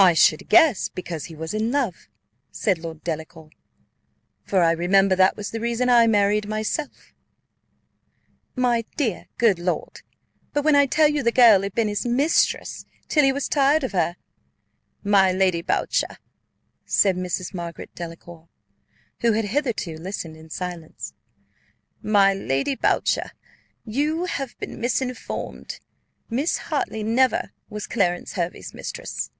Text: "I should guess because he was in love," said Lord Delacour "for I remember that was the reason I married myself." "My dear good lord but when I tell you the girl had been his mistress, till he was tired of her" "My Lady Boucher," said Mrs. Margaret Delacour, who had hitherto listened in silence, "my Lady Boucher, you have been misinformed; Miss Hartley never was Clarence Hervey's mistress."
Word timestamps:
"I 0.00 0.12
should 0.14 0.48
guess 0.48 0.88
because 0.88 1.24
he 1.24 1.34
was 1.34 1.52
in 1.52 1.72
love," 1.72 2.06
said 2.52 2.78
Lord 2.78 3.02
Delacour 3.02 3.50
"for 4.44 4.62
I 4.62 4.70
remember 4.70 5.16
that 5.16 5.36
was 5.36 5.50
the 5.50 5.58
reason 5.58 5.88
I 5.88 6.06
married 6.06 6.46
myself." 6.46 7.12
"My 8.54 8.84
dear 8.96 9.26
good 9.38 9.58
lord 9.58 10.02
but 10.52 10.62
when 10.62 10.76
I 10.76 10.86
tell 10.86 11.08
you 11.08 11.24
the 11.24 11.32
girl 11.32 11.62
had 11.62 11.74
been 11.74 11.88
his 11.88 12.06
mistress, 12.06 12.86
till 13.08 13.24
he 13.24 13.32
was 13.32 13.48
tired 13.48 13.82
of 13.82 13.90
her" 13.90 14.14
"My 15.16 15.32
Lady 15.32 15.62
Boucher," 15.62 16.18
said 16.86 17.16
Mrs. 17.16 17.52
Margaret 17.52 17.92
Delacour, 17.96 18.46
who 19.22 19.32
had 19.32 19.46
hitherto 19.46 19.96
listened 19.98 20.36
in 20.36 20.48
silence, 20.48 21.12
"my 22.00 22.32
Lady 22.32 22.76
Boucher, 22.76 23.32
you 23.84 24.26
have 24.26 24.56
been 24.60 24.80
misinformed; 24.80 25.80
Miss 26.30 26.56
Hartley 26.58 27.02
never 27.02 27.50
was 27.68 27.88
Clarence 27.88 28.34
Hervey's 28.34 28.72
mistress." 28.72 29.32